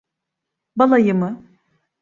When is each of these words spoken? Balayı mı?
Balayı 0.75 1.13
mı? 1.15 1.43